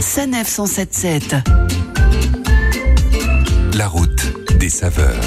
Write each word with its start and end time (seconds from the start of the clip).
Sanef 0.00 0.48
177. 0.48 1.36
La 3.76 3.86
route 3.86 4.32
des 4.58 4.70
saveurs. 4.70 5.20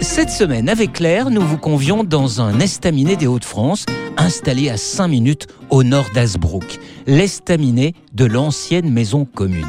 Cette 0.00 0.30
semaine, 0.30 0.68
avec 0.68 0.94
Claire, 0.94 1.30
nous 1.30 1.40
vous 1.40 1.58
convions 1.58 2.02
dans 2.02 2.40
un 2.40 2.58
estaminet 2.58 3.14
des 3.14 3.28
Hauts-de-France, 3.28 3.86
installé 4.16 4.68
à 4.68 4.76
5 4.76 5.06
minutes 5.06 5.46
au 5.70 5.84
nord 5.84 6.06
d'Asbrook, 6.12 6.80
l'estaminet 7.06 7.94
de 8.14 8.24
l'ancienne 8.24 8.90
maison 8.90 9.24
commune. 9.24 9.64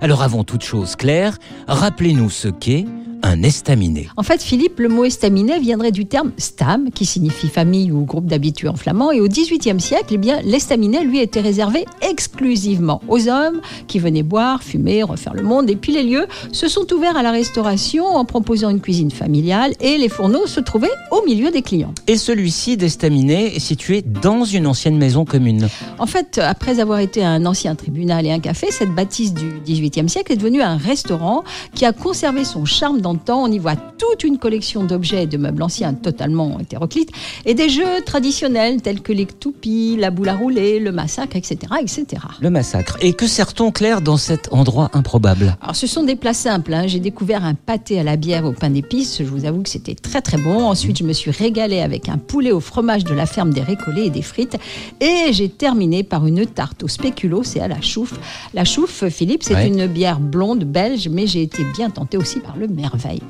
Alors 0.00 0.22
avant 0.22 0.44
toute 0.44 0.62
chose, 0.62 0.94
Claire, 0.94 1.38
rappelez-nous 1.66 2.30
ce 2.30 2.48
qu'est 2.48 2.84
un 3.22 3.42
estaminet. 3.42 4.08
En 4.16 4.22
fait, 4.22 4.42
Philippe, 4.42 4.78
le 4.78 4.88
mot 4.88 5.04
estaminet 5.04 5.58
viendrait 5.58 5.92
du 5.92 6.06
terme 6.06 6.32
stam, 6.36 6.90
qui 6.90 7.06
signifie 7.06 7.48
famille 7.48 7.90
ou 7.92 8.04
groupe 8.04 8.26
d'habitués 8.26 8.68
en 8.68 8.76
flamand. 8.76 9.12
Et 9.12 9.20
au 9.20 9.28
XVIIIe 9.28 9.80
siècle, 9.80 10.08
eh 10.12 10.18
bien, 10.18 10.40
l'estaminet, 10.42 11.04
lui, 11.04 11.20
était 11.20 11.40
réservé 11.40 11.84
exclusivement 12.02 13.00
aux 13.08 13.28
hommes 13.28 13.60
qui 13.86 13.98
venaient 13.98 14.22
boire, 14.22 14.62
fumer, 14.62 15.02
refaire 15.02 15.34
le 15.34 15.42
monde. 15.42 15.70
Et 15.70 15.76
puis 15.76 15.92
les 15.92 16.02
lieux 16.02 16.26
se 16.52 16.68
sont 16.68 16.92
ouverts 16.92 17.16
à 17.16 17.22
la 17.22 17.30
restauration 17.30 18.06
en 18.06 18.24
proposant 18.24 18.70
une 18.70 18.80
cuisine 18.80 19.10
familiale 19.10 19.72
et 19.80 19.98
les 19.98 20.08
fourneaux 20.08 20.46
se 20.46 20.60
trouvaient 20.60 20.88
au 21.10 21.24
milieu 21.24 21.50
des 21.50 21.62
clients. 21.62 21.94
Et 22.06 22.16
celui-ci 22.16 22.76
d'estaminet 22.76 23.56
est 23.56 23.60
situé 23.60 24.02
dans 24.02 24.44
une 24.44 24.66
ancienne 24.66 24.96
maison 24.96 25.24
commune. 25.24 25.68
En 25.98 26.06
fait, 26.06 26.38
après 26.38 26.80
avoir 26.80 27.00
été 27.00 27.24
un 27.24 27.44
ancien 27.46 27.74
tribunal 27.74 28.26
et 28.26 28.30
un 28.30 28.40
café, 28.40 28.68
cette 28.70 28.94
bâtisse 28.94 29.34
du 29.34 29.60
XVIIIe 29.64 30.08
siècle 30.08 30.32
est 30.32 30.36
devenue 30.36 30.62
un 30.62 30.76
restaurant 30.76 31.44
qui 31.74 31.84
a 31.84 31.92
conservé 31.92 32.44
son 32.44 32.64
charme 32.64 33.00
dans 33.00 33.15
On 33.28 33.50
y 33.50 33.58
voit 33.58 33.76
toute 33.76 34.24
une 34.24 34.38
collection 34.38 34.84
d'objets 34.84 35.24
et 35.24 35.26
de 35.26 35.36
meubles 35.36 35.62
anciens 35.62 35.94
totalement 35.94 36.58
hétéroclites 36.60 37.10
et 37.44 37.54
des 37.54 37.68
jeux 37.68 38.02
traditionnels 38.04 38.82
tels 38.82 39.00
que 39.00 39.12
les 39.12 39.26
toupies, 39.26 39.96
la 39.98 40.10
boule 40.10 40.28
à 40.28 40.34
rouler, 40.36 40.80
le 40.80 40.92
massacre, 40.92 41.36
etc. 41.36 41.58
etc. 41.80 42.04
Le 42.40 42.50
massacre. 42.50 42.96
Et 43.00 43.12
que 43.12 43.26
sert-on, 43.26 43.70
Claire, 43.70 44.00
dans 44.00 44.16
cet 44.16 44.52
endroit 44.52 44.90
improbable? 44.94 45.56
Alors, 45.60 45.76
ce 45.76 45.86
sont 45.86 46.02
des 46.04 46.16
plats 46.16 46.34
simples. 46.34 46.72
hein. 46.74 46.86
J'ai 46.86 47.00
découvert 47.00 47.44
un 47.44 47.54
pâté 47.54 47.98
à 48.00 48.02
la 48.02 48.16
bière 48.16 48.44
au 48.44 48.52
pain 48.52 48.70
d'épices. 48.70 49.18
Je 49.18 49.24
vous 49.24 49.44
avoue 49.44 49.62
que 49.62 49.68
c'était 49.68 49.94
très 49.94 50.22
très 50.22 50.38
bon. 50.38 50.64
Ensuite, 50.66 50.98
je 50.98 51.04
me 51.04 51.12
suis 51.12 51.30
régalée 51.30 51.80
avec 51.80 52.08
un 52.08 52.18
poulet 52.18 52.52
au 52.52 52.60
fromage 52.60 53.04
de 53.04 53.14
la 53.14 53.26
ferme 53.26 53.52
des 53.52 53.62
Récollets 53.62 54.06
et 54.06 54.10
des 54.10 54.22
frites. 54.22 54.56
Et 55.00 55.32
j'ai 55.32 55.48
terminé 55.48 56.02
par 56.02 56.26
une 56.26 56.46
tarte 56.46 56.82
au 56.82 56.88
spéculoos 56.88 57.42
et 57.56 57.60
à 57.60 57.68
la 57.68 57.80
chouffe. 57.80 58.14
La 58.54 58.64
chouffe, 58.64 59.08
Philippe, 59.08 59.42
c'est 59.42 59.54
Ouais. 59.54 59.68
une 59.68 59.86
bière 59.86 60.20
blonde 60.20 60.64
belge, 60.64 61.08
mais 61.08 61.26
j'ai 61.26 61.42
été 61.42 61.62
bien 61.76 61.88
tentée 61.90 62.18
aussi 62.18 62.40
par 62.40 62.56
le 62.56 62.66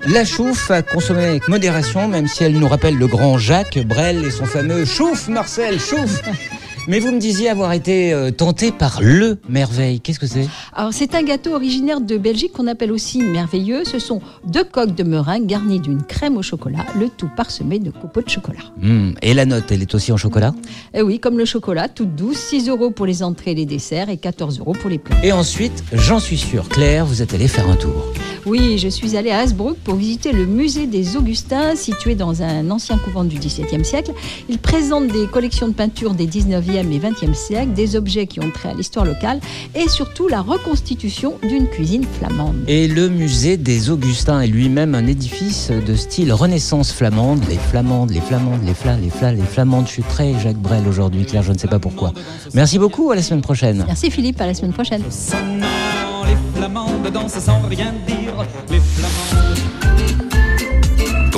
La 0.06 0.24
chouffe 0.24 0.70
à 0.70 0.82
consommer 0.82 1.24
avec 1.24 1.48
modération, 1.48 2.08
même 2.08 2.28
si 2.28 2.44
elle 2.44 2.58
nous 2.58 2.68
rappelle 2.68 2.96
le 2.96 3.06
grand 3.06 3.38
Jacques 3.38 3.78
Brel 3.78 4.24
et 4.24 4.30
son 4.30 4.44
fameux 4.44 4.84
chouffe, 4.84 5.28
Marcel, 5.28 5.80
chouffe. 5.80 6.22
Mais 6.88 7.00
vous 7.00 7.10
me 7.10 7.18
disiez 7.18 7.48
avoir 7.48 7.72
été 7.72 8.12
euh, 8.12 8.30
tenté 8.30 8.70
par 8.70 9.00
le 9.02 9.38
merveille. 9.48 9.98
Qu'est-ce 10.00 10.20
que 10.20 10.26
c'est? 10.28 10.46
Alors, 10.72 10.92
c'est 10.92 11.16
un 11.16 11.22
gâteau 11.24 11.52
originaire 11.54 12.00
de 12.00 12.16
Belgique 12.16 12.52
qu'on 12.52 12.68
appelle 12.68 12.92
aussi 12.92 13.18
merveilleux. 13.22 13.82
Ce 13.84 13.98
sont 13.98 14.20
deux 14.46 14.62
coques 14.62 14.94
de 14.94 15.02
meringue 15.02 15.46
garnies 15.46 15.80
d'une 15.80 16.02
crème 16.04 16.36
au 16.36 16.42
chocolat, 16.42 16.86
le 16.96 17.08
tout 17.08 17.28
parsemé 17.36 17.80
de 17.80 17.90
copeaux 17.90 18.22
de 18.22 18.28
chocolat. 18.28 18.60
Hmm, 18.80 19.10
Et 19.20 19.34
la 19.34 19.46
note, 19.46 19.64
elle 19.72 19.82
est 19.82 19.94
aussi 19.96 20.12
en 20.12 20.16
chocolat? 20.16 20.54
Et 20.94 21.02
oui, 21.02 21.18
comme 21.18 21.38
le 21.38 21.44
chocolat, 21.44 21.88
toute 21.88 22.14
douce, 22.14 22.38
6 22.38 22.68
euros 22.68 22.90
pour 22.90 23.06
les 23.06 23.24
entrées 23.24 23.50
et 23.50 23.54
les 23.56 23.66
desserts 23.66 24.08
et 24.08 24.16
14 24.16 24.60
euros 24.60 24.74
pour 24.80 24.88
les 24.88 24.98
plats. 24.98 25.16
Et 25.24 25.32
ensuite, 25.32 25.82
j'en 25.92 26.20
suis 26.20 26.38
sûr, 26.38 26.68
Claire, 26.68 27.04
vous 27.04 27.20
êtes 27.20 27.34
allée 27.34 27.48
faire 27.48 27.68
un 27.68 27.76
tour. 27.76 28.12
Oui, 28.44 28.78
je 28.78 28.86
suis 28.86 29.16
allée 29.16 29.30
à 29.32 29.38
Hasbrook 29.40 29.76
pour 29.78 29.96
visiter 29.96 30.30
le 30.30 30.46
musée 30.46 30.86
des 30.86 31.16
Augustins, 31.16 31.74
situé 31.74 32.14
dans 32.14 32.42
un 32.44 32.70
ancien 32.70 32.96
couvent 32.96 33.24
du 33.24 33.38
XVIIe 33.38 33.84
siècle. 33.84 34.12
Il 34.48 34.58
présente 34.60 35.08
des 35.08 35.26
collections 35.26 35.66
de 35.66 35.72
peintures 35.72 36.14
des 36.14 36.28
19e 36.28 36.75
et 36.84 36.98
20e 36.98 37.34
siècles, 37.34 37.72
des 37.72 37.96
objets 37.96 38.26
qui 38.26 38.40
ont 38.40 38.50
trait 38.50 38.70
à 38.70 38.74
l'histoire 38.74 39.04
locale 39.04 39.40
et 39.74 39.88
surtout 39.88 40.28
la 40.28 40.40
reconstitution 40.40 41.34
d'une 41.42 41.66
cuisine 41.68 42.04
flamande. 42.18 42.56
Et 42.68 42.88
le 42.88 43.08
musée 43.08 43.56
des 43.56 43.90
Augustins 43.90 44.40
est 44.40 44.46
lui-même 44.46 44.94
un 44.94 45.06
édifice 45.06 45.70
de 45.70 45.94
style 45.94 46.32
Renaissance 46.32 46.92
flamande. 46.92 47.40
Les 47.48 47.56
flamandes, 47.56 48.10
les 48.10 48.20
flamandes, 48.20 48.64
les 48.64 48.74
flas, 48.74 48.96
les 48.96 49.10
flas, 49.10 49.32
les 49.32 49.42
flamandes. 49.42 49.86
Je 49.86 49.92
suis 49.92 50.02
très 50.02 50.38
Jacques 50.38 50.56
Brel 50.56 50.86
aujourd'hui, 50.86 51.24
Claire, 51.24 51.42
je 51.42 51.52
ne 51.52 51.58
sais 51.58 51.68
pas 51.68 51.78
pourquoi. 51.78 52.12
Merci 52.54 52.78
beaucoup, 52.78 53.10
à 53.10 53.16
la 53.16 53.22
semaine 53.22 53.42
prochaine. 53.42 53.84
Merci 53.86 54.10
Philippe, 54.10 54.40
à 54.40 54.46
la 54.46 54.54
semaine 54.54 54.72
prochaine. 54.72 55.02
Sonnant, 55.10 56.24
les 56.26 56.36
flamandes 56.58 57.10
dansent 57.12 57.38
sans 57.38 57.60
rien 57.68 57.94
dire. 58.06 58.46
Les 58.70 58.80
flamandes. 58.80 59.56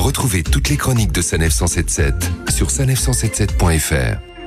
Retrouvez 0.08 0.42
toutes 0.42 0.70
les 0.70 0.76
chroniques 0.78 1.12
de 1.12 1.20
Sanef 1.20 1.52
177 1.52 2.14
sur 2.48 2.68
sanef177.fr. 2.68 4.37